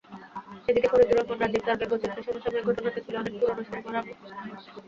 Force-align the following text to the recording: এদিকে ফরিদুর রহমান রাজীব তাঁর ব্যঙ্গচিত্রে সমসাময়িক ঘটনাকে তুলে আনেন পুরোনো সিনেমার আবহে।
এদিকে 0.69 0.87
ফরিদুর 0.91 1.17
রহমান 1.17 1.37
রাজীব 1.41 1.61
তাঁর 1.65 1.79
ব্যঙ্গচিত্রে 1.81 2.21
সমসাময়িক 2.27 2.65
ঘটনাকে 2.69 2.99
তুলে 3.05 3.17
আনেন 3.19 3.33
পুরোনো 3.39 3.63
সিনেমার 3.67 3.95
আবহে। 3.99 4.13